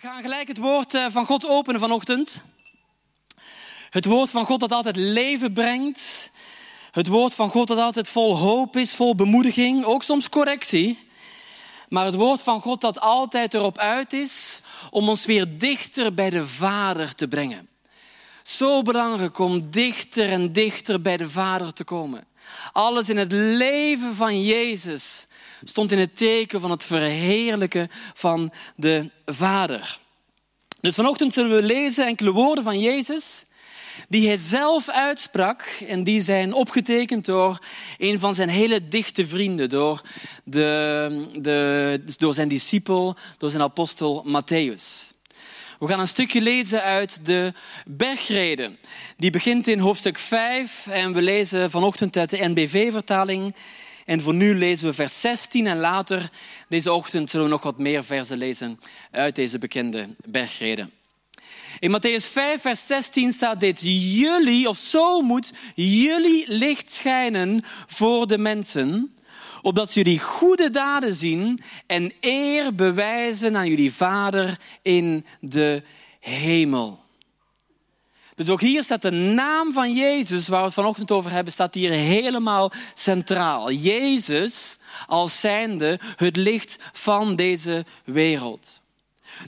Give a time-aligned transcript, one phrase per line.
[0.00, 2.42] gaan gelijk het woord eh, van God openen vanochtend.
[3.90, 6.30] Het woord van God dat altijd leven brengt.
[6.90, 11.08] Het woord van God dat altijd vol hoop is, vol bemoediging, ook soms correctie.
[11.88, 16.30] Maar het woord van God dat altijd erop uit is om ons weer dichter bij
[16.30, 17.68] de Vader te brengen.
[18.42, 22.24] Zo belangrijk om dichter en dichter bij de Vader te komen.
[22.72, 25.26] Alles in het leven van Jezus
[25.64, 29.98] stond in het teken van het verheerlijken van de Vader.
[30.80, 33.44] Dus vanochtend zullen we lezen enkele woorden van Jezus
[34.08, 37.58] die hij zelf uitsprak en die zijn opgetekend door
[37.98, 40.00] een van zijn hele dichte vrienden, door,
[40.44, 45.09] de, de, door zijn discipel, door zijn apostel Matthäus.
[45.80, 47.52] We gaan een stukje lezen uit de
[47.86, 48.78] bergreden.
[49.16, 53.54] Die begint in hoofdstuk 5 en we lezen vanochtend uit de NBV-vertaling.
[54.04, 56.30] En voor nu lezen we vers 16 en later
[56.68, 58.80] deze ochtend zullen we nog wat meer versen lezen
[59.10, 60.90] uit deze bekende bergreden.
[61.78, 63.80] In Matthäus 5, vers 16 staat dit.
[64.14, 69.14] Jullie, of zo moet jullie licht schijnen voor de mensen,
[69.62, 75.82] opdat jullie goede daden zien en eer bewijzen aan jullie Vader in de
[76.20, 77.00] hemel.
[78.34, 81.74] Dus ook hier staat de naam van Jezus, waar we het vanochtend over hebben, staat
[81.74, 83.72] hier helemaal centraal.
[83.72, 88.80] Jezus als zijnde het licht van deze wereld.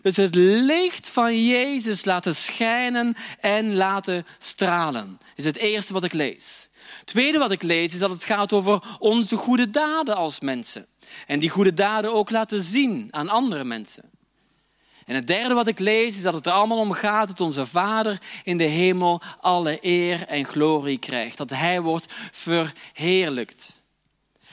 [0.03, 6.13] Dus het licht van Jezus laten schijnen en laten stralen, is het eerste wat ik
[6.13, 6.69] lees.
[7.05, 10.87] Tweede wat ik lees is dat het gaat over onze goede daden als mensen.
[11.27, 14.11] En die goede daden ook laten zien aan andere mensen.
[15.07, 17.67] En het derde wat ik lees is dat het er allemaal om gaat dat onze
[17.67, 21.37] Vader in de hemel alle eer en glorie krijgt.
[21.37, 23.81] Dat Hij wordt verheerlijkt.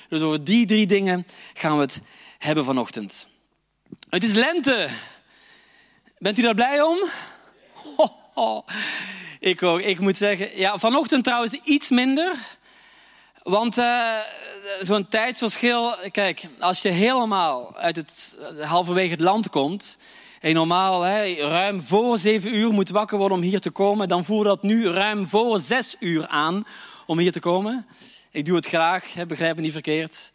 [0.10, 2.02] Dus over die drie dingen gaan we het
[2.38, 3.28] hebben vanochtend.
[4.10, 4.90] Het is lente.
[6.20, 6.98] Bent u daar blij om?
[9.40, 9.82] Ik ook.
[9.82, 12.36] Ik moet zeggen, ja, vanochtend trouwens iets minder.
[13.44, 14.18] Want uh,
[14.80, 19.98] zo'n tijdsverschil, kijk, als je helemaal uit het halverwege het land komt
[20.42, 24.26] en normaal hè, ruim voor zeven uur moet wakker worden om hier te komen, dan
[24.26, 26.66] voel dat nu ruim voor zes uur aan
[27.06, 27.88] om hier te komen.
[28.32, 30.32] Ik doe het graag, hè, begrijp me niet verkeerd.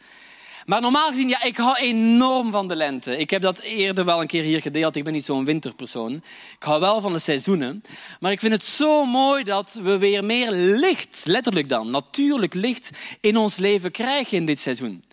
[0.64, 3.16] Maar normaal gezien, ja, ik hou enorm van de lente.
[3.18, 4.96] Ik heb dat eerder wel een keer hier gedeeld.
[4.96, 6.12] Ik ben niet zo'n winterpersoon.
[6.54, 7.82] Ik hou wel van de seizoenen.
[8.20, 12.90] Maar ik vind het zo mooi dat we weer meer licht, letterlijk dan, natuurlijk licht
[13.20, 15.04] in ons leven krijgen in dit seizoen.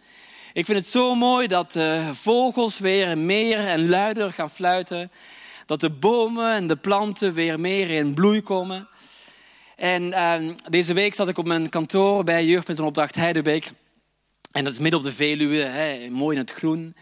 [0.53, 5.11] Ik vind het zo mooi dat de vogels weer meer en luider gaan fluiten.
[5.66, 8.88] Dat de bomen en de planten weer meer in bloei komen.
[9.75, 10.35] En uh,
[10.69, 13.72] deze week zat ik op mijn kantoor bij Jeugd een opdracht Heidebeek.
[14.51, 16.95] En dat is midden op de Veluwe, hè, mooi in het groen.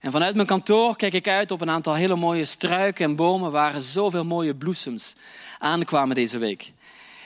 [0.00, 3.52] En vanuit mijn kantoor kijk ik uit op een aantal hele mooie struiken en bomen
[3.52, 5.14] waar zoveel mooie bloesems
[5.58, 6.72] aankwamen deze week.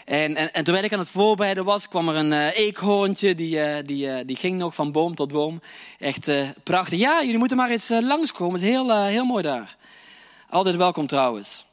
[0.04, 3.76] En, en, terwijl ik aan het voorbereiden was, kwam er een uh, eekhoorntje, die, uh,
[3.84, 5.60] die, uh, die ging nog van boom tot boom.
[5.98, 6.30] Echt
[6.62, 6.98] prachtig.
[6.98, 8.54] Ja, jullie moeten maar eens langskomen.
[8.54, 9.76] Het is heel, heel mooi daar.
[10.48, 11.66] Altijd welkom trouwens.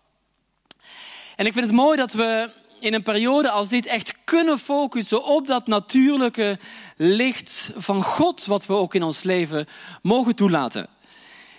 [1.36, 5.24] En ik vind het mooi dat we in een periode als dit echt kunnen focussen
[5.24, 6.60] op dat natuurlijke
[6.96, 9.68] licht van God, wat we ook in ons leven
[10.02, 10.88] mogen toelaten.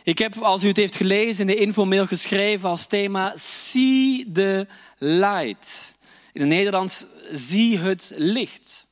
[0.02, 4.66] Ik heb, als u het heeft gelezen, in de infomail geschreven als thema See the
[4.98, 5.94] light.
[6.32, 8.86] In het Nederlands, zie het licht.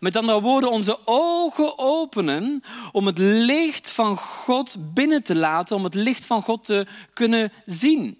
[0.00, 5.84] Met andere woorden, onze ogen openen om het licht van God binnen te laten, om
[5.84, 8.18] het licht van God te kunnen zien.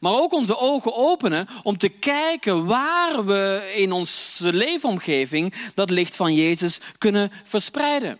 [0.00, 6.16] Maar ook onze ogen openen om te kijken waar we in onze leefomgeving dat licht
[6.16, 8.18] van Jezus kunnen verspreiden.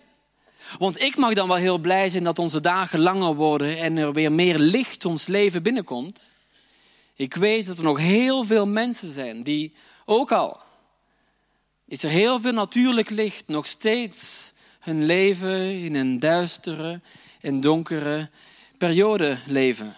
[0.78, 4.12] Want ik mag dan wel heel blij zijn dat onze dagen langer worden en er
[4.12, 6.30] weer meer licht ons leven binnenkomt.
[7.14, 10.60] Ik weet dat er nog heel veel mensen zijn die ook al
[11.92, 17.00] is er heel veel natuurlijk licht nog steeds hun leven in een duistere
[17.40, 18.30] en donkere
[18.78, 19.94] periode leven.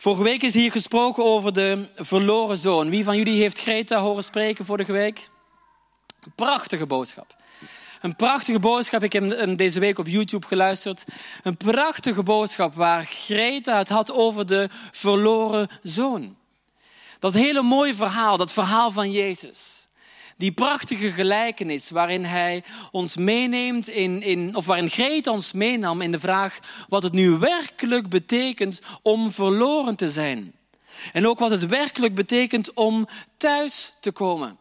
[0.00, 2.90] Vorige week is hier gesproken over de verloren zoon.
[2.90, 5.30] Wie van jullie heeft Greta horen spreken vorige week?
[6.20, 7.36] Een prachtige boodschap.
[8.00, 9.02] Een prachtige boodschap.
[9.02, 11.04] Ik heb deze week op YouTube geluisterd.
[11.42, 16.36] Een prachtige boodschap waar Greta het had over de verloren zoon.
[17.18, 19.77] Dat hele mooie verhaal, dat verhaal van Jezus.
[20.38, 26.12] Die prachtige gelijkenis waarin hij ons meeneemt in, in, of waarin Greta ons meenam in
[26.12, 26.58] de vraag
[26.88, 30.52] wat het nu werkelijk betekent om verloren te zijn.
[31.12, 33.06] En ook wat het werkelijk betekent om
[33.36, 34.58] thuis te komen.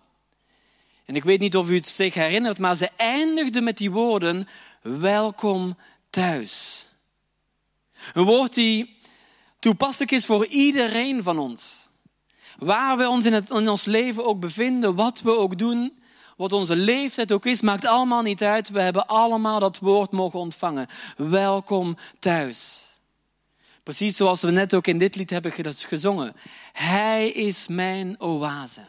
[1.06, 4.48] En ik weet niet of u het zich herinnert, maar ze eindigde met die woorden:
[4.82, 5.78] Welkom
[6.10, 6.86] thuis.
[8.14, 8.98] Een woord die
[9.60, 11.87] toepasselijk is voor iedereen van ons.
[12.58, 16.00] Waar we ons in, het, in ons leven ook bevinden, wat we ook doen,
[16.38, 18.70] wat onze leeftijd ook is, maakt allemaal niet uit.
[18.70, 20.88] We hebben allemaal dat woord mogen ontvangen.
[21.18, 22.86] Welkom thuis.
[23.84, 26.36] Precies zoals we net ook in dit lied hebben gezongen.
[26.74, 28.88] Hij is mijn oase.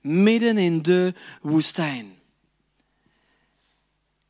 [0.00, 2.16] Midden in de woestijn.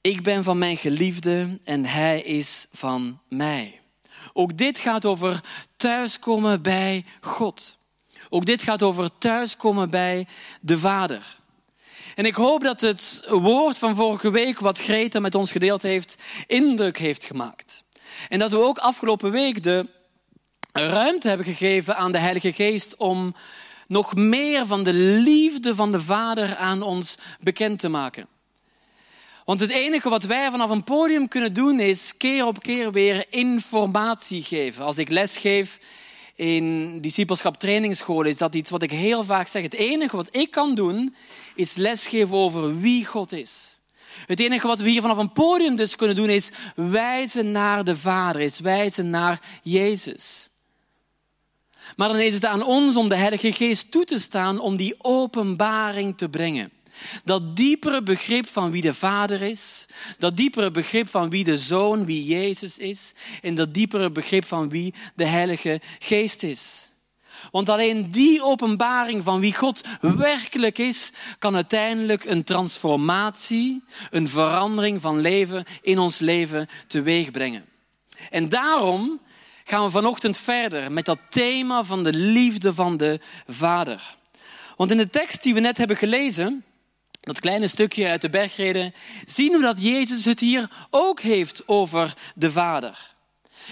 [0.01, 3.81] Ik ben van mijn geliefde en hij is van mij.
[4.33, 5.45] Ook dit gaat over
[5.77, 7.78] thuiskomen bij God.
[8.29, 10.27] Ook dit gaat over thuiskomen bij
[10.61, 11.37] de Vader.
[12.15, 16.17] En ik hoop dat het woord van vorige week, wat Greta met ons gedeeld heeft,
[16.47, 17.85] indruk heeft gemaakt.
[18.29, 19.87] En dat we ook afgelopen week de
[20.73, 23.35] ruimte hebben gegeven aan de Heilige Geest om
[23.87, 28.29] nog meer van de liefde van de Vader aan ons bekend te maken.
[29.45, 33.27] Want het enige wat wij vanaf een podium kunnen doen is keer op keer weer
[33.31, 34.85] informatie geven.
[34.85, 35.79] Als ik les geef
[36.39, 39.63] in discipelschap trainingsschool is dat iets wat ik heel vaak zeg.
[39.63, 41.15] Het enige wat ik kan doen
[41.55, 43.81] is lesgeven over wie God is.
[44.27, 47.97] Het enige wat we hier vanaf een podium dus kunnen doen is wijzen naar de
[47.97, 50.49] Vader, is wijzen naar Jezus.
[51.97, 54.95] Maar dan is het aan ons om de Heilige Geest toe te staan om die
[54.99, 56.73] openbaring te brengen.
[57.25, 59.87] Dat diepere begrip van wie de Vader is,
[60.19, 63.13] dat diepere begrip van wie de Zoon, wie Jezus is,
[63.43, 66.91] en dat diepere begrip van wie de Heilige Geest is.
[67.51, 75.01] Want alleen die openbaring van wie God werkelijk is, kan uiteindelijk een transformatie, een verandering
[75.01, 77.65] van leven in ons leven teweeg brengen.
[78.31, 79.21] En daarom
[79.65, 84.17] gaan we vanochtend verder met dat thema van de liefde van de Vader.
[84.77, 86.65] Want in de tekst die we net hebben gelezen,
[87.21, 88.95] dat kleine stukje uit de bergreden,
[89.27, 93.17] zien we dat Jezus het hier ook heeft over de Vader.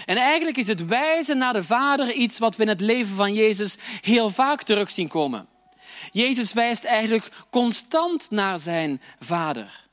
[0.05, 3.33] En eigenlijk is het wijzen naar de Vader iets wat we in het leven van
[3.33, 5.47] Jezus heel vaak terug zien komen.
[6.11, 9.85] Jezus wijst eigenlijk constant naar zijn Vader.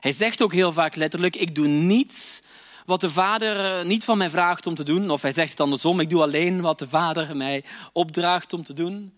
[0.00, 2.42] Hij zegt ook heel vaak letterlijk: Ik doe niets
[2.86, 5.10] wat de Vader eh, niet van mij vraagt om te doen.
[5.10, 8.72] Of hij zegt het andersom: Ik doe alleen wat de Vader mij opdraagt om te
[8.72, 9.17] doen.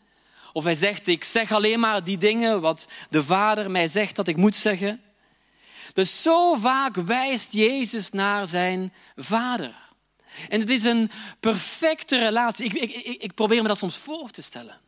[0.52, 4.28] Of hij zegt, ik zeg alleen maar die dingen wat de Vader mij zegt dat
[4.28, 5.00] ik moet zeggen.
[5.92, 9.74] Dus zo vaak wijst Jezus naar zijn Vader.
[10.48, 11.10] En het is een
[11.40, 12.64] perfecte relatie.
[12.64, 14.80] Ik, ik, ik, probeer me dat soms voor te stellen.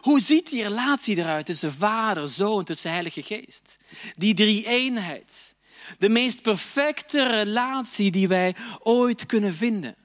[0.00, 3.76] Hoe ziet die relatie eruit tussen Vader, Zoon, tussen Heilige Geest?
[4.16, 5.54] Die drie-eenheid.
[5.98, 9.96] De meest perfecte relatie die wij ooit kunnen vinden.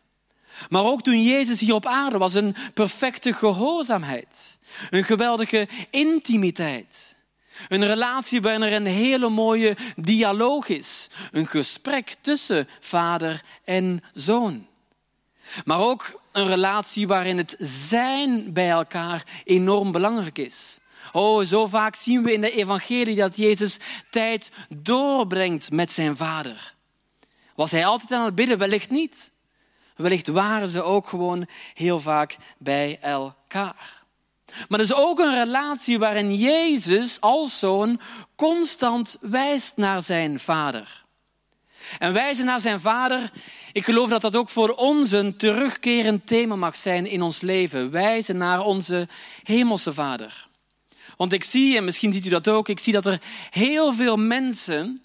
[0.70, 4.58] Maar ook toen Jezus hier op aarde was, een perfecte gehoorzaamheid.
[4.90, 7.20] Een geweldige intimiteit.
[7.68, 11.10] Een relatie waarin er een hele mooie dialoog is.
[11.32, 14.68] Een gesprek tussen vader en zoon.
[15.66, 20.80] Maar ook een relatie waarin het zijn bij elkaar enorm belangrijk is.
[21.12, 23.78] Oh, zo vaak zien we in de evangelie dat Jezus
[24.10, 26.74] tijd doorbrengt met zijn vader.
[27.56, 28.58] Was hij altijd aan het bidden?
[28.58, 29.32] Wellicht niet.
[29.96, 34.01] Wellicht waren ze ook gewoon heel vaak bij elkaar.
[34.70, 38.00] Maar er is ook een relatie waarin Jezus als zoon
[38.36, 41.04] constant wijst naar zijn vader.
[42.00, 43.32] En wijzen naar zijn vader,
[43.72, 47.92] ik geloof dat dat ook voor ons een terugkerend thema mag zijn in ons leven.
[47.92, 49.08] Wijzen naar onze
[49.44, 50.48] hemelse vader.
[51.18, 54.18] Want ik zie, en misschien ziet u dat ook, ik zie dat er heel veel
[54.18, 55.04] mensen,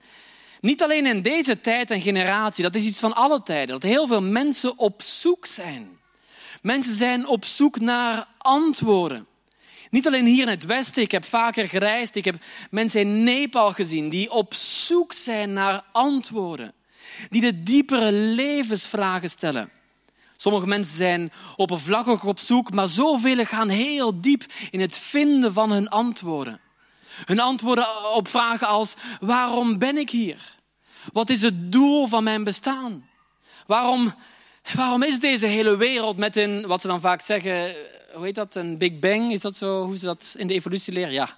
[0.60, 4.06] niet alleen in deze tijd en generatie, dat is iets van alle tijden, dat heel
[4.06, 5.98] veel mensen op zoek zijn.
[6.62, 9.26] Mensen zijn op zoek naar antwoorden.
[9.90, 12.36] Niet alleen hier in het Westen, ik heb vaker gereisd, ik heb
[12.70, 16.72] mensen in Nepal gezien die op zoek zijn naar antwoorden,
[17.28, 19.70] die de diepere levensvragen stellen.
[20.36, 25.70] Sommige mensen zijn oppervlakkig op zoek, maar zoveel gaan heel diep in het vinden van
[25.70, 26.60] hun antwoorden.
[27.24, 30.54] Hun antwoorden op vragen als: waarom ben ik hier?
[31.12, 33.08] Wat is het doel van mijn bestaan?
[33.66, 34.14] Waarom,
[34.74, 37.74] waarom is deze hele wereld met een, wat ze dan vaak zeggen,
[38.16, 39.32] hoe heet dat, een Big Bang?
[39.32, 41.12] Is dat zo, hoe ze dat in de evolutie leren?
[41.12, 41.36] Ja,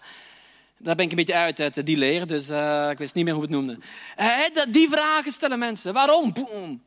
[0.76, 3.32] daar ben ik een beetje uit, uit die leer, dus uh, ik wist niet meer
[3.32, 3.82] hoe het noemden.
[4.20, 5.92] Uh, die vragen stellen mensen.
[5.92, 6.32] Waarom?
[6.32, 6.82] Boom.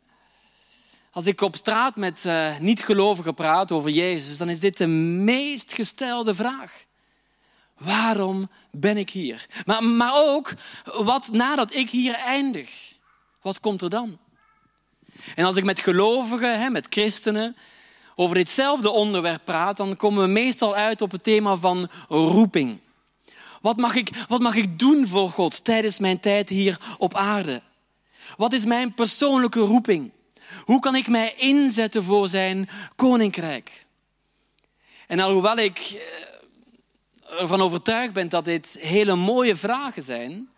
[1.12, 5.74] Als ik op straat met uh, niet-gelovigen praat over Jezus, dan is dit de meest
[5.74, 6.86] gestelde vraag.
[7.78, 9.46] Waarom ben ik hier?
[9.66, 12.94] Maar, maar ook, wat nadat ik hier eindig?
[13.42, 14.18] Wat komt er dan?
[15.36, 17.56] En als ik met gelovigen, met christenen,
[18.22, 22.80] over ditzelfde onderwerp praat, dan komen we meestal uit op het thema van roeping.
[23.62, 27.62] Wat mag ik, wat mag ik doen voor God tijdens mijn tijd hier op aarde?
[28.38, 30.12] Wat is mijn persoonlijke roeping?
[30.64, 33.86] Hoe kan ik mij inzetten voor zijn koninkrijk?
[35.08, 35.78] En alhoewel ik
[37.30, 40.50] eh, ervan overtuigd ben dat dit hele mooie vragen zijn,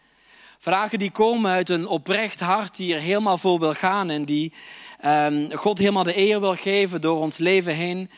[0.60, 4.53] vragen die komen uit een oprecht hart die er helemaal voor wil gaan en die
[5.05, 8.10] um, God helemaal de eer wil geven door ons leven heen,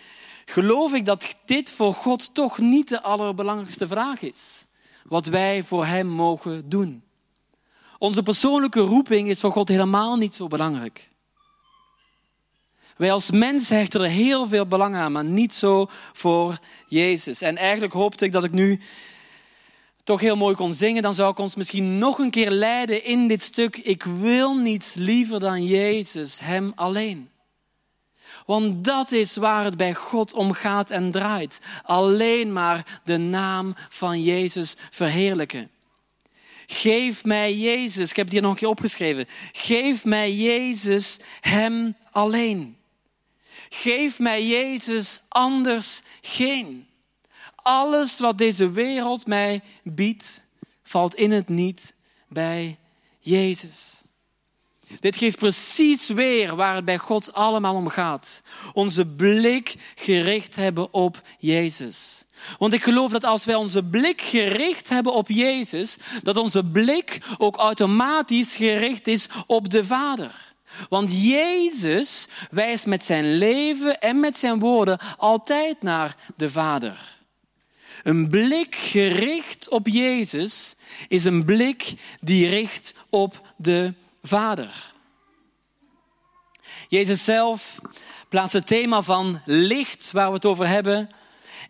[0.45, 4.65] geloof ik dat dit voor God toch niet de allerbelangrijkste vraag is.
[5.03, 7.03] Wat wij voor Hem mogen doen.
[7.97, 11.09] Onze persoonlijke roeping is voor God helemaal niet zo belangrijk.
[12.97, 17.41] Wij als mens hechten er heel veel belang aan, maar niet zo voor Jezus.
[17.41, 18.79] En eigenlijk hoopte ik dat ik nu
[20.05, 21.01] toch heel mooi kon zingen.
[21.01, 23.77] Dan zou ik ons misschien nog een keer leiden in dit stuk.
[23.77, 27.29] Ik wil niets liever dan Jezus, Hem alleen.
[28.45, 31.59] Want dat is waar het bij God om gaat en draait.
[31.83, 35.69] Alleen maar de naam van Jezus verheerlijken.
[36.65, 38.09] Geef mij Jezus.
[38.09, 39.25] Ik heb het hier nog een keer opgeschreven.
[39.51, 42.77] Geef mij Jezus, Hem alleen.
[43.69, 46.87] Geef mij Jezus, anders geen.
[47.65, 50.41] Alles wat deze wereld mij biedt,
[50.83, 51.95] valt in het niet
[52.27, 52.77] bij
[53.19, 54.01] Jezus.
[54.99, 58.41] Dit geeft precies weer waar het bij God allemaal om gaat.
[58.73, 62.25] Onze blik gericht hebben op Jezus.
[62.57, 67.21] Want ik geloof dat als wij onze blik gericht hebben op Jezus, dat onze blik
[67.37, 70.53] ook automatisch gericht is op de Vader.
[70.89, 77.15] Want Jezus wijst met zijn leven en met zijn woorden altijd naar de Vader.
[78.05, 80.75] Een blik gericht op Jezus
[81.07, 83.93] is een blik die richt op de
[84.23, 84.93] Vader.
[86.87, 87.79] Jezus zelf
[88.29, 91.09] plaatst het thema van licht, waar we het over hebben,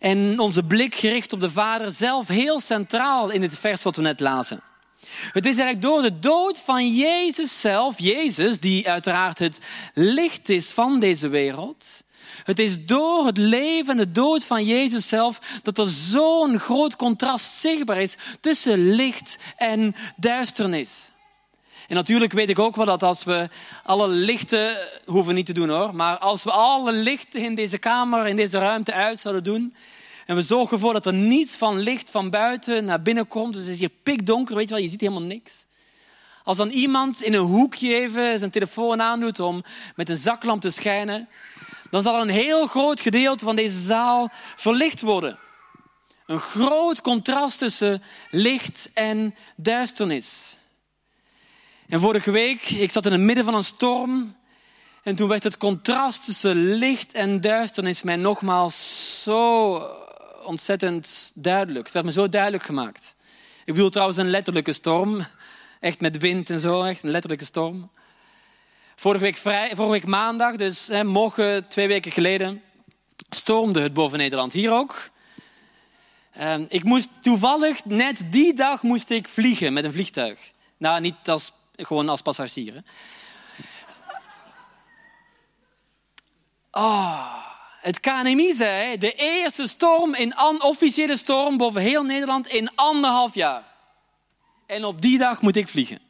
[0.00, 4.02] en onze blik gericht op de Vader zelf heel centraal in het vers wat we
[4.02, 4.62] net lazen.
[5.32, 9.58] Het is eigenlijk door de dood van Jezus zelf, Jezus, die uiteraard het
[9.94, 12.04] licht is van deze wereld.
[12.46, 16.96] Het is door het leven en de dood van Jezus zelf dat er zo'n groot
[16.96, 21.12] contrast zichtbaar is tussen licht en duisternis.
[21.88, 23.48] En natuurlijk weet ik ook wel dat als we
[23.84, 28.26] alle lichten, hoeven niet te doen hoor, maar als we alle lichten in deze kamer,
[28.26, 29.74] in deze ruimte uit zouden doen,
[30.26, 33.54] en we zorgen ervoor dat er niets van licht van buiten naar binnen komt.
[33.54, 35.66] Dus het is hier pikdonker, weet je wel, je ziet helemaal niks.
[36.44, 39.64] Als dan iemand in een hoekje even zijn telefoon aandoet om
[39.96, 41.28] met een zaklamp te schijnen,
[41.90, 45.38] dan zal een heel groot gedeelte van deze zaal verlicht worden.
[46.26, 50.58] Een groot contrast tussen licht en duisternis.
[51.88, 54.36] En vorige week, ik zat in het midden van een storm.
[55.02, 59.74] En toen werd het contrast tussen licht en duisternis mij nogmaals zo
[60.44, 61.84] ontzettend duidelijk.
[61.84, 63.14] Het werd me zo duidelijk gemaakt.
[63.64, 65.26] Ik bedoel trouwens een letterlijke storm.
[65.80, 67.90] Echt met wind en zo, echt een letterlijke storm.
[68.98, 72.62] Vorige week, vrij, vorige maandag, dus hè, twee weken geleden,
[73.30, 74.52] stormde het boven Nederland.
[74.52, 75.10] Hier ook.
[76.32, 80.52] Ehm, ik moest toevallig, net die dag moest ik vliegen met een vliegtuig.
[80.76, 82.74] Nou, niet als, gewoon als passagier.
[82.74, 82.80] Hè.
[86.70, 87.36] Oh,
[87.80, 93.62] het KNMI zei de eerste storm, in officiële storm boven heel Nederland in anderhalf jaar.
[94.66, 96.05] En op die dag moet ik vliegen.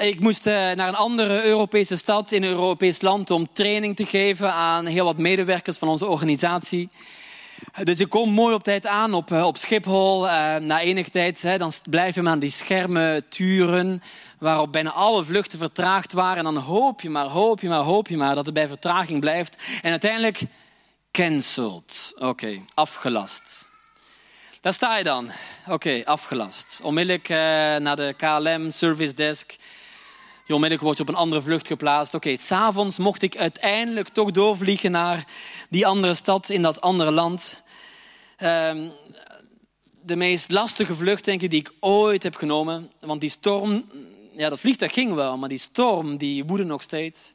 [0.00, 4.06] Ik moest eh, naar een andere Europese stad in een Europees land om training te
[4.06, 6.88] geven aan heel wat medewerkers van onze organisatie.
[7.82, 10.24] Dus ik kom mooi op tijd aan op, eh, op Schiphol.
[10.24, 14.02] Uh, na enige tijd hè, dan blijf je maar aan die schermen turen,
[14.38, 16.46] waarop bijna alle vluchten vertraagd waren.
[16.46, 19.20] En dan hoop je maar, hoop je maar, hoop je maar dat het bij vertraging
[19.20, 19.62] blijft.
[19.82, 20.40] En uiteindelijk
[21.10, 22.12] cancelled.
[22.18, 23.68] Oké, afgelast.
[24.60, 25.30] Daar sta je dan.
[25.68, 26.80] Oké, afgelast.
[26.82, 27.28] Onmiddellijk
[27.82, 29.56] naar de KLM Service Desk.
[30.46, 32.14] Je onmiddellijk wordt je op een andere vlucht geplaatst.
[32.14, 35.24] Oké, s'avonds mocht ik uiteindelijk toch doorvliegen naar
[35.68, 37.62] die andere stad in dat andere land.
[38.42, 38.92] Um,
[40.02, 42.90] de meest lastige vlucht, denk ik, die ik ooit heb genomen.
[43.00, 43.90] Want die storm,
[44.36, 47.34] ja, dat vliegtuig ging wel, maar die storm, die woedde nog steeds.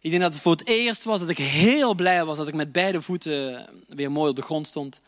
[0.00, 2.54] Ik denk dat het voor het eerst was dat ik heel blij was dat ik
[2.54, 5.00] met beide voeten weer mooi op de grond stond.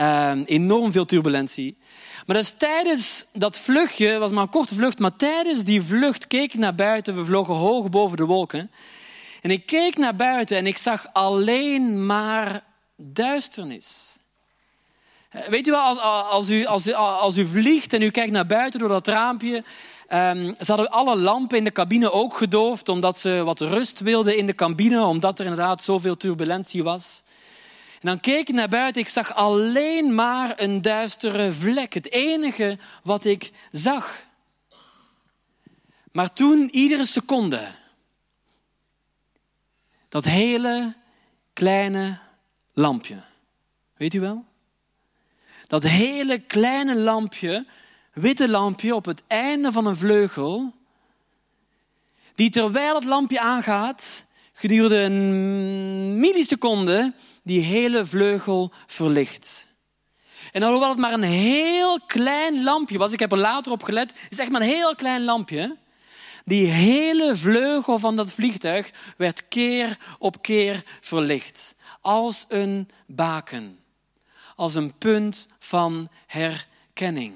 [0.00, 1.76] Um, enorm veel turbulentie.
[2.26, 6.60] Maar tijdens dat vluchtje, was maar een korte vlucht, maar tijdens die vlucht keek ik
[6.60, 7.16] naar buiten.
[7.16, 8.70] We vlogen hoog boven de wolken.
[9.42, 12.64] En ik keek naar buiten en ik zag alleen maar
[12.96, 14.16] duisternis.
[15.30, 15.98] Eh, weet u wel, als,
[16.30, 19.64] als, u, als, u, als u vliegt en u kijkt naar buiten door dat raampje,
[20.12, 24.36] um, ze hadden alle lampen in de cabine ook gedoofd, omdat ze wat rust wilden
[24.36, 27.22] in de cabine, omdat er inderdaad zoveel turbulentie was.
[28.04, 31.92] En dan keek ik naar buiten, ik zag alleen maar een duistere vlek.
[31.94, 34.26] Het enige wat ik zag.
[36.12, 37.68] Maar toen, iedere seconde,
[40.08, 40.94] Dat hele
[41.52, 42.18] kleine
[42.72, 43.22] lampje.
[43.96, 44.44] Weet u wel?
[45.66, 47.66] Dat hele kleine lampje,
[48.12, 50.74] witte lampje op het einde van een vleugel,
[52.34, 57.14] die terwijl het lampje aangaat, gedurende een milliseconde
[57.44, 59.68] die hele vleugel verlicht.
[60.52, 64.12] En alhoewel het maar een heel klein lampje was, ik heb er later op gelet,
[64.22, 65.76] het is echt maar een heel klein lampje.
[66.44, 71.76] Die hele vleugel van dat vliegtuig werd keer op keer verlicht.
[72.00, 73.78] Als een baken.
[74.56, 77.34] Als een punt van herkenning.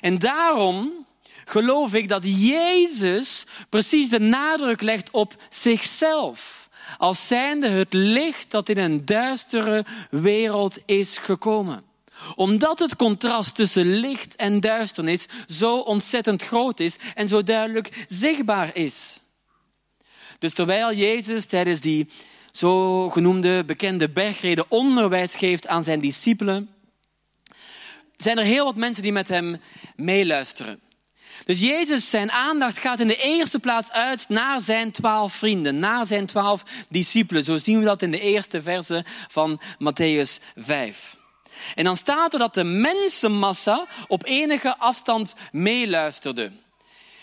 [0.00, 1.06] En daarom
[1.44, 6.61] geloof ik dat Jezus precies de nadruk legt op zichzelf
[6.98, 11.82] als zijnde het licht dat in een duistere wereld is gekomen.
[12.34, 18.76] Omdat het contrast tussen licht en duisternis zo ontzettend groot is en zo duidelijk zichtbaar
[18.76, 19.20] is.
[20.38, 22.08] Dus terwijl Jezus tijdens die
[22.52, 26.68] zogenoemde bekende bergreden onderwijs geeft aan zijn discipelen,
[28.16, 29.60] zijn er heel wat mensen die met hem
[29.96, 30.80] meeluisteren.
[31.44, 36.06] Dus Jezus, zijn aandacht gaat in de eerste plaats uit naar zijn twaalf vrienden, naar
[36.06, 37.44] zijn twaalf discipelen.
[37.44, 41.16] Zo zien we dat in de eerste verse van Matthäus 5.
[41.74, 46.52] En dan staat er dat de mensenmassa op enige afstand meeluisterde.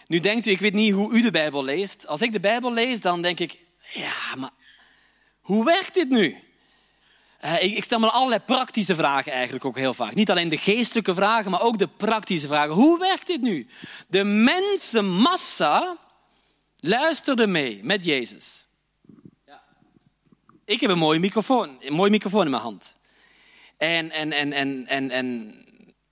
[0.07, 2.07] Nu denkt u, ik weet niet hoe u de Bijbel leest.
[2.07, 3.57] Als ik de Bijbel lees, dan denk ik,
[3.93, 4.51] ja, maar
[5.41, 6.37] hoe werkt dit nu?
[7.45, 10.15] Uh, ik, stel me allerlei praktische vragen eigenlijk ook heel vaak.
[10.15, 12.73] Niet alleen de geestelijke vragen, maar ook de praktische vragen.
[12.73, 13.67] Hoe werkt dit nu?
[14.07, 15.97] De mensenmassa
[16.77, 18.67] luisterde mee met Jezus.
[19.45, 19.61] Ja.
[20.65, 22.97] Ik heb een mooie microfoon, een mooie microfoon in mijn hand.
[23.77, 25.55] En, en, en, en, en, en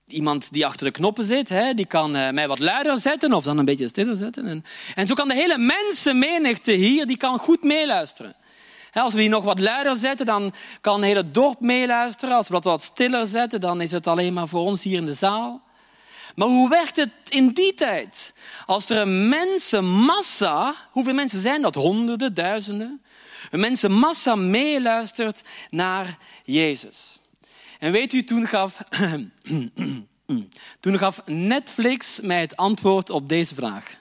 [0.05, 3.43] iemand die achter de knoppen zit, hè, die kan uh, mij wat luider zetten of
[3.43, 4.45] dan een beetje stiller zetten.
[4.45, 4.63] En,
[4.95, 8.35] en zo kan de hele mensenmenigte hier, die kan goed meeluisteren.
[8.97, 12.35] Als we die nog wat luider zetten, dan kan een hele dorp meeluisteren.
[12.35, 15.05] Als we dat wat stiller zetten, dan is het alleen maar voor ons hier in
[15.05, 15.61] de zaal.
[16.35, 18.33] Maar hoe werkt het in die tijd?
[18.65, 21.75] Als er een mensenmassa, hoeveel mensen zijn dat?
[21.75, 23.01] Honderden, duizenden.
[23.49, 27.19] Een mensenmassa meeluistert naar Jezus.
[27.79, 28.77] En weet u, toen gaf,
[30.79, 33.97] toen gaf Netflix mij het antwoord op deze vraag.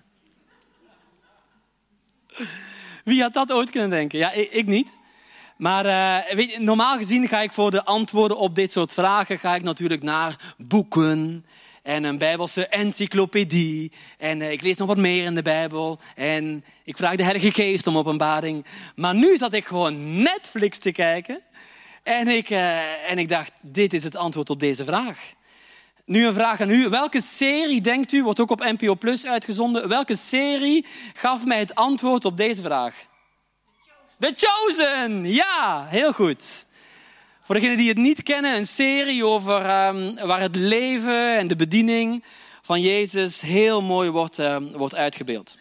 [3.07, 4.19] Wie had dat ooit kunnen denken?
[4.19, 4.93] Ja, ik, ik niet.
[5.57, 9.39] Maar uh, weet je, normaal gezien ga ik voor de antwoorden op dit soort vragen
[9.39, 11.47] ga ik natuurlijk naar boeken
[11.83, 13.93] en een Bijbelse encyclopedie.
[14.19, 16.01] En uh, ik lees nog wat meer in de Bijbel.
[16.15, 18.65] En ik vraag de Heilige Geest om openbaring.
[18.95, 21.41] Maar nu zat ik gewoon Netflix te kijken.
[22.03, 25.35] En ik, uh, en ik dacht, dit is het antwoord op deze vraag.
[26.07, 26.89] Nu een vraag aan u.
[26.89, 31.75] Welke serie, denkt u, wordt ook op NPO Plus uitgezonden, welke serie gaf mij het
[31.75, 32.95] antwoord op deze vraag?
[34.19, 35.33] The Chosen!
[35.33, 36.67] Ja, heel goed.
[37.45, 41.57] Voor degenen die het niet kennen, een serie over um, waar het leven en de
[41.57, 42.25] bediening
[42.63, 45.57] van Jezus heel mooi wordt, uh, wordt uitgebeeld.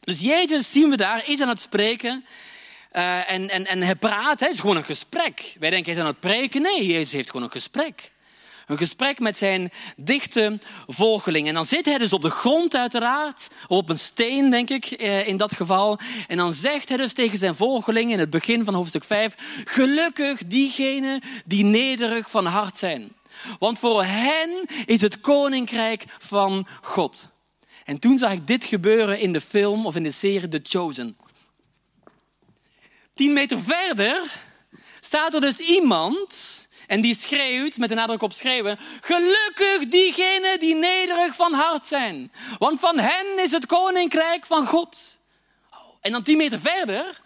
[0.00, 2.24] Dus Jezus zien we daar, is aan het spreken.
[2.92, 5.56] Uh, en, en, en hij praat, het is gewoon een gesprek.
[5.58, 6.62] Wij denken, hij is aan het preken.
[6.62, 8.12] Nee, Jezus heeft gewoon een gesprek.
[8.68, 11.48] Een gesprek met zijn dichte volgeling.
[11.48, 15.28] En dan zit hij dus op de grond uiteraard, op een steen denk ik eh,
[15.28, 15.98] in dat geval.
[16.26, 20.46] En dan zegt hij dus tegen zijn volgeling in het begin van hoofdstuk 5, gelukkig
[20.46, 23.12] diegenen die nederig van hart zijn.
[23.58, 27.28] Want voor hen is het koninkrijk van God.
[27.84, 31.16] En toen zag ik dit gebeuren in de film of in de serie The Chosen.
[33.14, 34.22] Tien meter verder
[35.00, 40.74] staat er dus iemand en die schreeuwt, met de nadruk op schreeuwen, gelukkig diegenen die
[40.74, 42.32] nederig van hart zijn.
[42.58, 45.18] Want van hen is het koninkrijk van God.
[46.00, 47.20] En dan tien meter verder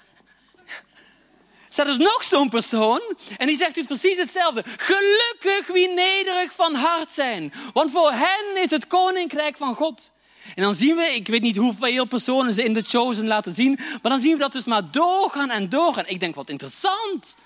[1.68, 3.00] staat dus nog zo'n persoon
[3.36, 4.64] en die zegt dus precies hetzelfde.
[4.76, 10.10] Gelukkig wie nederig van hart zijn, want voor hen is het koninkrijk van God.
[10.54, 13.78] En dan zien we, ik weet niet hoeveel personen ze in de Chosen laten zien,
[14.02, 16.06] maar dan zien we dat dus maar doorgaan en doorgaan.
[16.06, 17.36] Ik denk, wat interessant.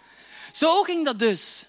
[0.53, 1.69] Zo ging dat dus.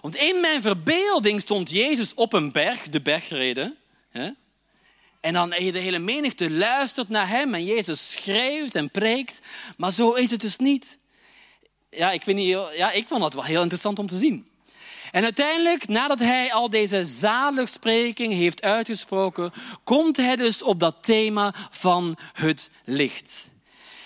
[0.00, 3.76] Want in mijn verbeelding stond Jezus op een berg, de bergreden.
[4.10, 4.30] Hè?
[5.20, 9.40] En dan de hele menigte luistert naar hem en Jezus schreeuwt en preekt.
[9.76, 10.98] Maar zo is het dus niet.
[11.90, 14.48] Ja, ik, weet niet, ja, ik vond dat wel heel interessant om te zien.
[15.10, 19.52] En uiteindelijk, nadat hij al deze zaligspreking heeft uitgesproken,
[19.84, 23.50] komt hij dus op dat thema van het licht.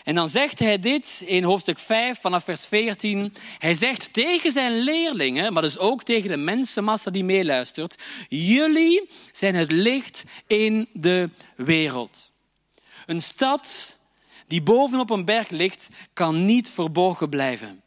[0.04, 3.34] En dan zegt hij dit in hoofdstuk 5 vanaf vers 14.
[3.58, 8.02] Hij zegt tegen zijn leerlingen, maar dus ook tegen de mensenmassa die meeluistert.
[8.28, 12.32] Jullie zijn het licht in de wereld.
[13.06, 13.96] Een stad
[14.46, 17.82] die bovenop een berg ligt, kan niet verborgen blijven.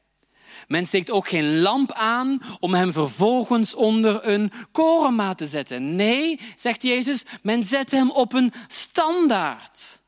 [0.67, 5.95] Men steekt ook geen lamp aan om hem vervolgens onder een korenmaat te zetten.
[5.95, 10.01] Nee, zegt Jezus, men zet hem op een standaard,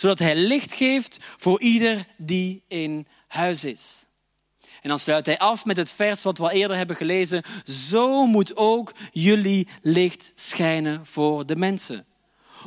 [0.00, 4.04] zodat hij licht geeft voor ieder die in huis is.
[4.82, 7.42] En dan sluit hij af met het vers wat we al eerder hebben gelezen.
[7.64, 12.06] Zo moet ook jullie licht schijnen voor de mensen.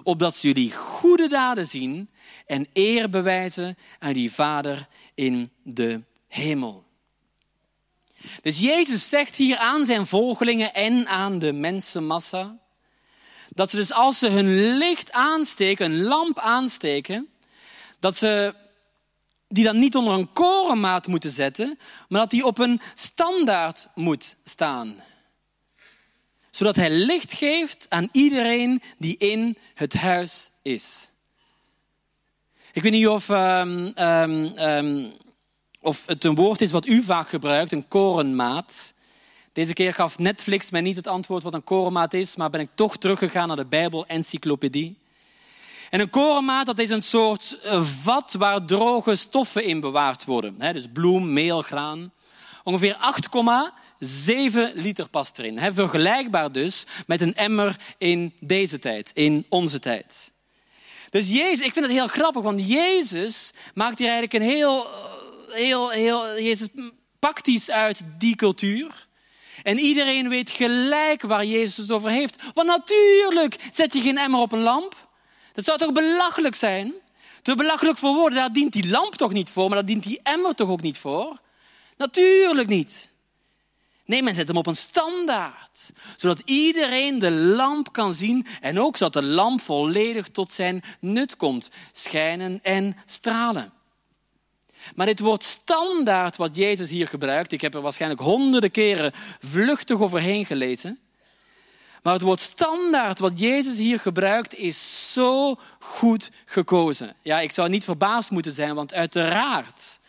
[0.04, 2.10] Opdat ze jullie goede daden zien
[2.46, 6.86] en eer bewijzen aan die Vader in de hemel.
[8.41, 12.62] Dus Jezus zegt hier aan zijn volgelingen en aan de mensenmassa
[13.54, 17.30] dat ze dus als ze hun licht aansteken, een lamp aansteken,
[18.00, 18.56] dat ze
[19.48, 24.36] die dan niet onder een korenmaat moeten zetten, maar dat die op een standaard moet
[24.44, 24.96] staan.
[26.50, 31.12] Zodat hij licht geeft aan iedereen die in het huis is.
[32.72, 33.94] Ik weet niet of, um,
[34.58, 35.13] um,
[35.82, 38.92] of het een woord is wat u vaak gebruikt, een korenmaat.
[39.54, 42.70] Deze keer gaf Netflix mij niet het antwoord wat een korenmaat is, maar ben ik
[42.74, 44.98] toch teruggegaan naar de Bijbel-encyclopedie.
[45.89, 50.74] En een korenmaat dat is een soort eh, vat waar droge stoffen in bewaard worden.
[50.74, 52.12] Dus bloem, meel, graan.
[52.63, 52.98] Ongeveer
[54.00, 55.74] 8,7 liter past erin.
[55.74, 60.32] Vergelijkbaar dus met een emmer in deze tijd, in onze tijd.
[61.10, 64.88] Dus Jezus, ik vind het heel grappig, want Jezus maakt hier eigenlijk een heel,
[65.50, 66.68] heel, heel, Jezus
[67.20, 69.08] pakt iets uit die cultuur.
[69.63, 72.41] En iedereen weet gelijk waar Jezus het over heeft.
[72.54, 74.95] Want natuurlijk zet je geen emmer op een lamp.
[75.54, 76.93] Dat zou toch belachelijk zijn?
[77.41, 80.19] Te belachelijk voor woorden, daar dient die lamp toch niet voor, maar daar dient die
[80.23, 81.39] emmer toch ook niet voor?
[81.97, 83.12] Natuurlijk niet.
[84.06, 88.97] Nee, men zet hem op een standaard, zodat iedereen de lamp kan zien en ook
[88.97, 93.73] zodat de lamp volledig tot zijn nut komt, schijnen en stralen.
[94.96, 100.02] Maar dit woord standaard wat Jezus hier gebruikt, ik heb er waarschijnlijk honderden keren vluchtig
[100.02, 101.00] overheen gelezen,
[102.04, 107.15] maar het woord standaard wat Jezus hier gebruikt is zo goed gekozen.
[107.22, 110.00] Ja, ik zou niet verbaasd moeten zijn, want uiteraard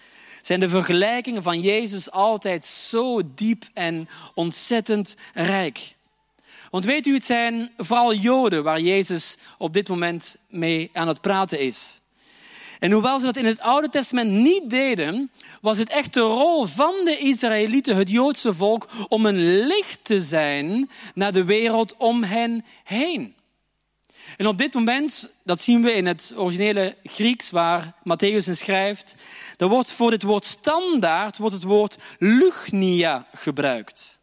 [0.43, 5.95] zijn de vergelijkingen van Jezus altijd zo diep en ontzettend rijk.
[6.71, 11.21] Want weet u, het zijn vooral Joden waar Jezus op dit moment mee aan het
[11.21, 12.01] praten is.
[12.85, 16.65] En hoewel ze dat in het Oude Testament niet deden, was het echt de rol
[16.65, 22.23] van de Israëlieten, het Joodse volk, om een licht te zijn naar de wereld om
[22.23, 23.35] hen heen.
[24.37, 29.15] En op dit moment, dat zien we in het originele Grieks waar Matthäus in schrijft,
[29.57, 34.19] wordt voor dit woord standaard wordt het woord lugnia gebruikt.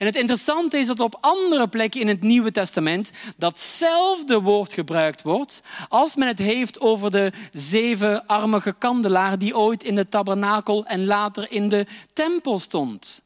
[0.00, 5.22] En het interessante is dat op andere plekken in het Nieuwe Testament datzelfde woord gebruikt
[5.22, 11.04] wordt als men het heeft over de zevenarmige kandelaar die ooit in de tabernakel en
[11.04, 13.22] later in de tempel stond.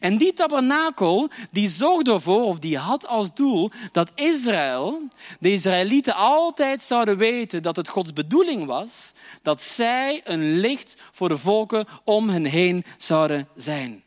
[0.00, 5.08] En die tabernakel die zorgde ervoor, of die had als doel, dat Israël,
[5.40, 11.28] de Israëlieten altijd zouden weten dat het Gods bedoeling was dat zij een licht voor
[11.28, 14.03] de volken om hen heen zouden zijn.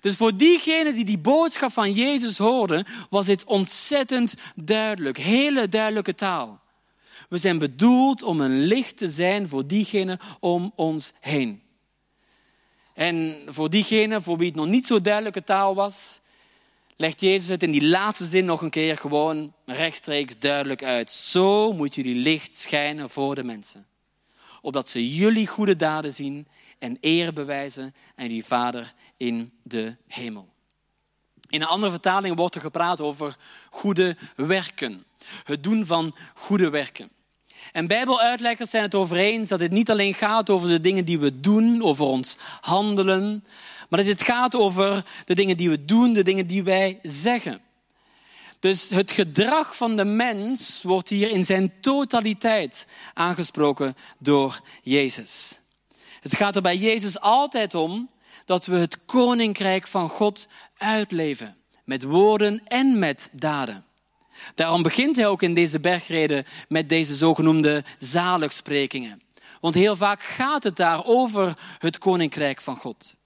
[0.00, 5.16] Dus voor diegenen die die boodschap van Jezus hoorden, was dit ontzettend duidelijk.
[5.16, 6.60] Hele duidelijke taal.
[7.28, 11.62] We zijn bedoeld om een licht te zijn voor diegenen om ons heen.
[12.94, 16.20] En voor diegenen voor wie het nog niet zo duidelijke taal was,
[16.96, 21.10] legt Jezus het in die laatste zin nog een keer gewoon rechtstreeks duidelijk uit.
[21.10, 23.86] Zo moet jullie licht schijnen voor de mensen.
[24.60, 26.46] Opdat ze jullie goede daden zien
[26.82, 30.48] en eer bewijzen aan die Vader in de hemel.
[31.48, 33.36] In een andere vertaling wordt er gepraat over
[33.70, 35.04] goede werken.
[35.44, 37.10] Het doen van goede werken.
[37.72, 41.18] En Bijbeluitleggers zijn het over eens dat het niet alleen gaat over de dingen die
[41.18, 43.44] we doen, over ons handelen,
[43.88, 47.60] maar dat het gaat over de dingen die we doen, de dingen die wij zeggen.
[48.58, 55.61] Dus het gedrag van de mens wordt hier in zijn totaliteit aangesproken door Jezus.
[56.22, 58.08] Het gaat er bij Jezus altijd om
[58.44, 61.56] dat we het koninkrijk van God uitleven.
[61.84, 63.84] Met woorden en met daden.
[64.54, 69.22] Daarom begint hij ook in deze bergreden met deze zogenoemde zaligsprekingen.
[69.60, 73.16] Want heel vaak gaat het daar over het koninkrijk van God.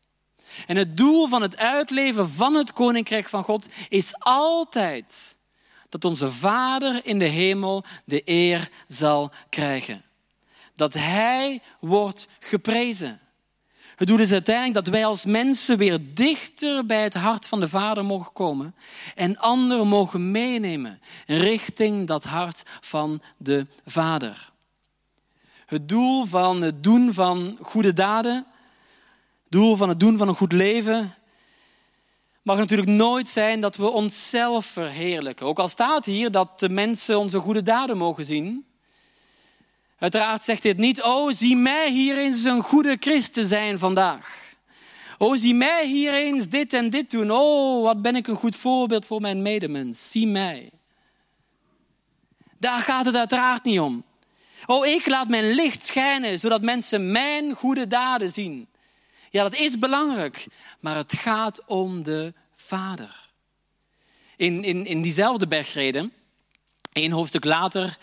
[0.66, 5.36] En het doel van het uitleven van het koninkrijk van God is altijd
[5.88, 10.05] dat onze Vader in de hemel de eer zal krijgen
[10.76, 13.20] dat Hij wordt geprezen.
[13.96, 17.68] Het doel is uiteindelijk dat wij als mensen weer dichter bij het hart van de
[17.68, 18.74] Vader mogen komen
[19.14, 24.52] en anderen mogen meenemen richting dat hart van de Vader.
[25.66, 28.34] Het doel van het doen van goede daden,
[29.42, 31.14] het doel van het doen van een goed leven,
[32.42, 35.46] mag natuurlijk nooit zijn dat we onszelf verheerlijken.
[35.46, 38.66] Ook al staat hier dat de mensen onze goede daden mogen zien.
[39.98, 44.44] Uiteraard zegt dit niet, oh zie mij hier eens een goede christen zijn vandaag.
[45.18, 47.30] Oh, zie mij hier eens dit en dit doen.
[47.30, 50.10] Oh, wat ben ik een goed voorbeeld voor mijn medemens.
[50.10, 50.70] Zie mij.
[52.58, 54.04] Daar gaat het uiteraard niet om.
[54.66, 58.68] Oh, ik laat mijn licht schijnen, zodat mensen mijn goede daden zien.
[59.30, 60.46] Ja, dat is belangrijk,
[60.80, 63.30] maar het gaat om de Vader.
[64.36, 66.12] In, in, in diezelfde bergreden,
[66.92, 67.98] één hoofdstuk later,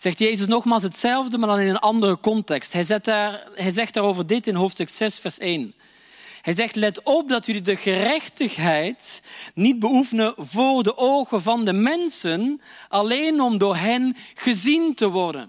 [0.00, 2.72] zegt Jezus nogmaals hetzelfde, maar dan in een andere context.
[2.72, 5.74] Hij, zet daar, hij zegt daarover dit in hoofdstuk 6, vers 1.
[6.40, 9.22] Hij zegt, let op dat jullie de gerechtigheid
[9.54, 15.48] niet beoefenen voor de ogen van de mensen, alleen om door hen gezien te worden.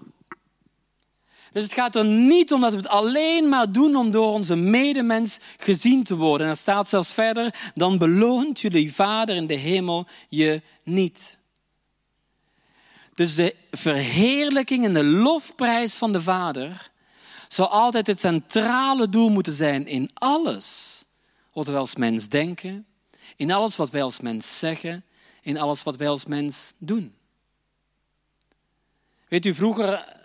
[1.52, 4.56] Dus het gaat er niet om dat we het alleen maar doen om door onze
[4.56, 6.46] medemens gezien te worden.
[6.46, 11.39] En er staat zelfs verder, dan beloont jullie Vader in de hemel je niet.
[13.20, 16.92] Dus de verheerlijking en de lofprijs van de Vader
[17.48, 21.04] zou altijd het centrale doel moeten zijn in alles
[21.54, 22.86] wat wij als mens denken,
[23.36, 25.06] in alles wat wij als mens zeggen,
[25.42, 27.16] in alles wat wij als mens doen.
[29.28, 30.16] Weet u, vroeger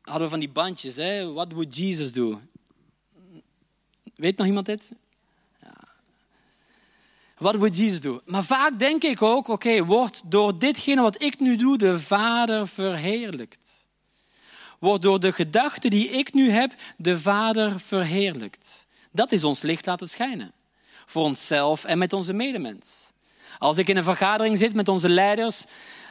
[0.00, 1.32] hadden we van die bandjes, hè?
[1.32, 2.40] What would Jesus do?
[4.14, 4.92] Weet nog iemand dit?
[7.38, 7.44] Ja.
[7.44, 8.20] What would Jesus do?
[8.24, 12.68] Maar vaak denk ik ook, oké, wordt door ditgene wat ik nu doe, de Vader
[12.68, 13.86] verheerlijkt?
[14.78, 18.86] Wordt door de gedachte die ik nu heb, de Vader verheerlijkt?
[19.12, 20.52] Dat is ons licht laten schijnen.
[21.06, 23.12] Voor onszelf en met onze medemens.
[23.58, 25.64] Als ik in een vergadering zit met onze leiders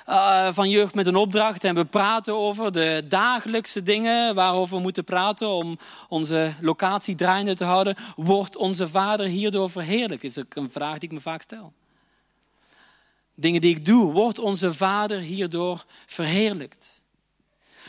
[0.09, 4.81] uh, van jeugd met een opdracht en we praten over de dagelijkse dingen waarover we
[4.81, 5.77] moeten praten om
[6.09, 10.23] onze locatie draaiende te houden, wordt onze vader hierdoor verheerlijkt?
[10.23, 11.73] Is ook een vraag die ik me vaak stel.
[13.35, 17.01] Dingen die ik doe, wordt onze vader hierdoor verheerlijkt?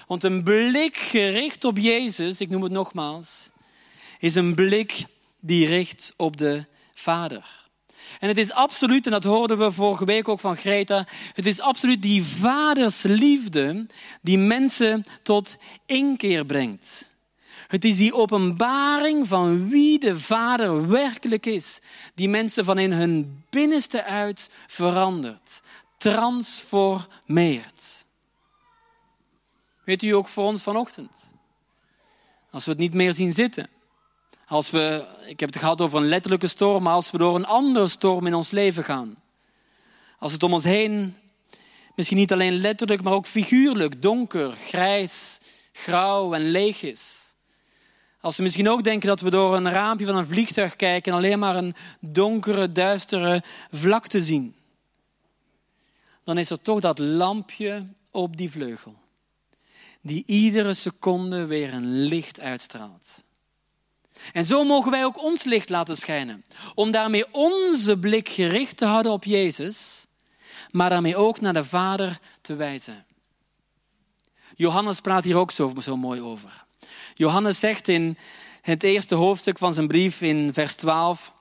[0.07, 3.50] Want een blik gericht op Jezus, ik noem het nogmaals,
[4.18, 5.05] is een blik
[5.40, 7.65] die richt op de Vader.
[8.27, 11.61] En het is absoluut, en dat hoorden we vorige week ook van Greta, het is
[11.61, 13.87] absoluut die vadersliefde
[14.23, 17.11] die mensen tot inkeer brengt.
[17.67, 21.79] Het is die openbaring van wie de Vader werkelijk is,
[22.15, 25.61] die mensen van in hun binnenste uit verandert,
[25.99, 28.05] transformeert.
[29.85, 31.33] Weet u ook voor ons vanochtend?
[32.51, 33.69] Als we het niet meer zien zitten,
[34.47, 37.47] als we, ik heb het gehad over een letterlijke storm, maar als we door een
[37.47, 39.17] andere storm in ons leven gaan.
[40.19, 41.17] Als het om ons heen,
[41.95, 45.39] misschien niet alleen letterlijk, maar ook figuurlijk, donker, grijs,
[45.73, 47.35] grauw en leeg is.
[48.21, 51.19] Als we misschien ook denken dat we door een raampje van een vliegtuig kijken en
[51.19, 54.55] alleen maar een donkere, duistere vlakte zien.
[56.25, 58.95] Dan is er toch dat lampje op die vleugel.
[60.01, 63.25] Die iedere seconde weer een licht uitstraalt.
[64.33, 66.45] En zo mogen wij ook ons licht laten schijnen.
[66.75, 70.07] Om daarmee onze blik gericht te houden op Jezus,
[70.71, 73.05] maar daarmee ook naar de Vader te wijzen.
[74.55, 76.65] Johannes praat hier ook zo, zo mooi over.
[77.15, 78.19] Johannes zegt in
[78.62, 81.33] het eerste hoofdstuk van zijn brief in vers 12.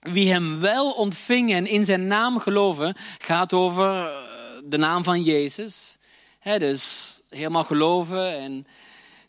[0.00, 4.16] Wie hem wel ontvingen en in zijn naam geloven, gaat over eh,
[4.64, 5.98] de naam van Jezus.
[6.42, 8.66] dus helemaal geloven en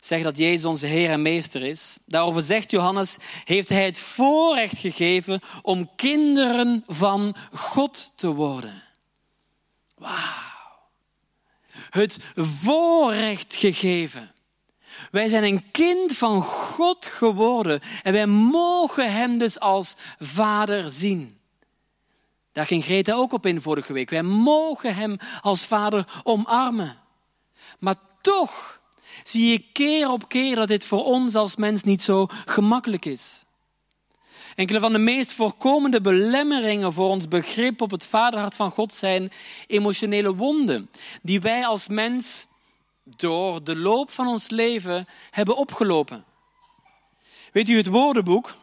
[0.00, 1.96] zeggen dat Jezus onze Heer en Meester is.
[2.06, 8.82] Daarover zegt Johannes, heeft Hij het voorrecht gegeven om kinderen van God te worden.
[9.94, 10.44] Wauw.
[11.90, 14.30] Het voorrecht gegeven.
[15.10, 21.38] Wij zijn een kind van God geworden en wij mogen Hem dus als Vader zien.
[22.52, 24.10] Daar ging Greta ook op in vorige week.
[24.10, 26.98] Wij mogen Hem als Vader omarmen.
[27.78, 28.80] Maar toch
[29.28, 33.44] zie je keer op keer dat dit voor ons als mens niet zo gemakkelijk is.
[34.54, 39.32] Enkele van de meest voorkomende belemmeringen voor ons begrip op het vaderhart van God zijn
[39.66, 40.90] emotionele wonden,
[41.22, 42.46] die wij als mens
[43.04, 46.24] door de loop van ons leven hebben opgelopen.
[47.52, 48.54] Weet u, het woordenboek,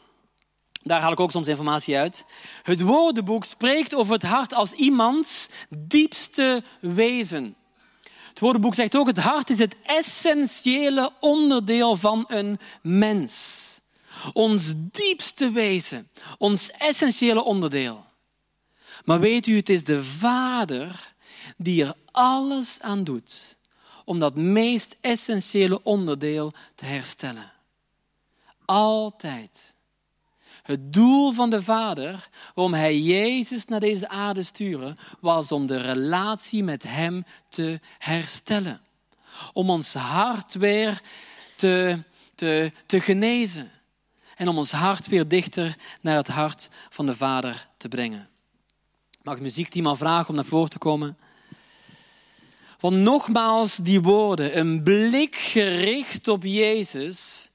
[0.82, 2.26] daar haal ik ook soms informatie uit.
[2.64, 7.56] Het woordenboek spreekt over het hart als iemands diepste wezen.
[8.34, 13.62] Het woordenboek zegt ook, het hart is het essentiële onderdeel van een mens.
[14.34, 18.06] Ons diepste wezen, ons essentiële onderdeel.
[19.06, 21.14] Maar weet u, het is de Vader
[21.58, 23.58] die er alles aan doet
[24.06, 27.52] om dat meest essentiële onderdeel te herstellen.
[28.66, 29.73] Altijd.
[30.64, 35.78] Het doel van de Vader, waarom Hij Jezus naar deze aarde stuurde, was om de
[35.78, 38.82] relatie met Hem te herstellen.
[39.54, 41.02] Om ons hart weer
[41.56, 42.00] te,
[42.36, 43.72] te, te genezen.
[44.36, 48.30] En om ons hart weer dichter naar het hart van de Vader te brengen.
[49.22, 51.18] Mag het muziekteam al vragen om naar voren te komen?
[52.80, 57.50] Want nogmaals, die woorden, een blik gericht op Jezus,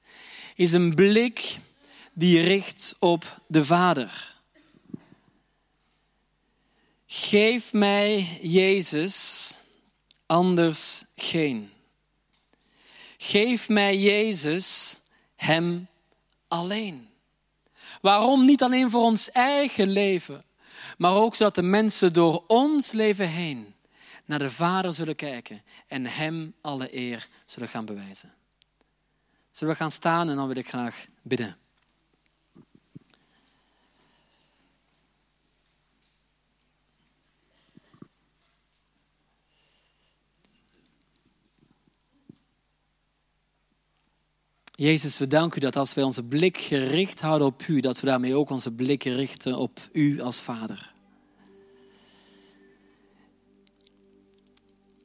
[0.55, 1.59] is een blik
[2.19, 4.35] die richt op de Vader.
[7.05, 9.53] Geef mij Jezus,
[10.25, 11.71] anders geen.
[13.17, 14.99] Geef mij Jezus,
[15.35, 15.87] Hem
[16.47, 17.09] alleen.
[18.01, 20.43] Waarom niet alleen voor ons eigen leven,
[20.97, 23.75] maar ook zodat de mensen door ons leven heen
[24.25, 28.33] naar de Vader zullen kijken en Hem alle eer zullen gaan bewijzen.
[29.51, 31.57] Zullen we gaan staan en dan wil ik graag bidden.
[44.79, 48.05] Jezus, we danken u dat als wij onze blik gericht houden op u, dat we
[48.05, 50.93] daarmee ook onze blik richten op u als Vader.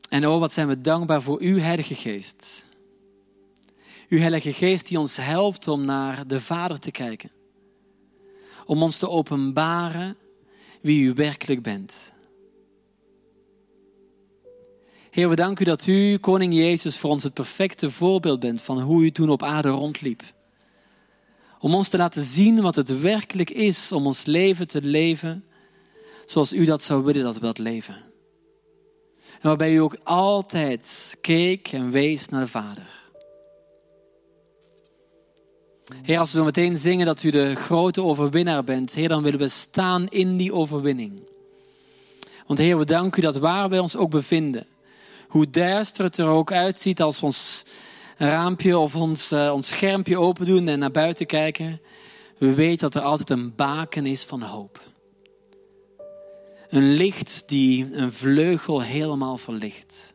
[0.08, 2.66] En oh, wat zijn we dankbaar voor uw Heilige Geest.
[4.08, 7.30] Uw Heilige Geest die ons helpt om naar de Vader te kijken.
[8.66, 10.16] Om ons te openbaren
[10.80, 12.13] wie u werkelijk bent.
[15.14, 18.80] Heer, we danken u dat u, Koning Jezus, voor ons het perfecte voorbeeld bent van
[18.80, 20.22] hoe u toen op aarde rondliep.
[21.58, 25.44] Om ons te laten zien wat het werkelijk is om ons leven te leven
[26.24, 27.94] zoals u dat zou willen dat we dat leven.
[29.40, 32.88] En waarbij u ook altijd keek en wees naar de Vader.
[36.02, 39.38] Heer, als we zo meteen zingen dat u de grote overwinnaar bent, Heer, dan willen
[39.38, 41.20] we staan in die overwinning.
[42.46, 44.66] Want Heer, we danken u dat waar wij ons ook bevinden,
[45.28, 47.64] hoe duister het er ook uitziet als we ons
[48.16, 51.80] raampje of ons, uh, ons schermpje open doen en naar buiten kijken,
[52.38, 54.80] we weten dat er altijd een baken is van hoop.
[56.68, 60.14] Een licht die een vleugel helemaal verlicht.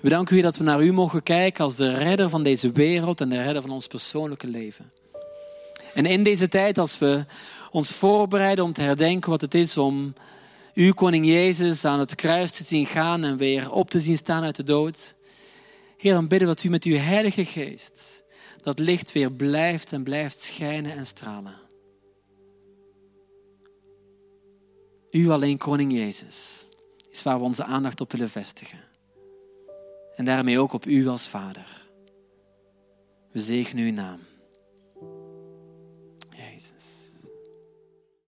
[0.00, 3.20] We danken u dat we naar u mogen kijken als de redder van deze wereld
[3.20, 4.92] en de redder van ons persoonlijke leven.
[5.94, 7.24] En in deze tijd, als we
[7.70, 10.14] ons voorbereiden om te herdenken wat het is om
[10.78, 14.44] u, Koning Jezus, aan het kruis te zien gaan en weer op te zien staan
[14.44, 15.14] uit de dood.
[15.96, 18.24] Heer, dan bidden we dat u met uw Heilige Geest
[18.62, 21.54] dat licht weer blijft en blijft schijnen en stralen.
[25.10, 26.66] U alleen, Koning Jezus,
[27.10, 28.80] is waar we onze aandacht op willen vestigen.
[30.16, 31.86] En daarmee ook op U als Vader.
[33.32, 34.27] We zegenen uw naam.